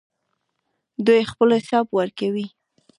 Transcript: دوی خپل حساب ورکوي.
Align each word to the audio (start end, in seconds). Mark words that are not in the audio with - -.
دوی 1.05 1.21
خپل 1.31 1.49
حساب 1.59 1.85
ورکوي. 1.99 2.45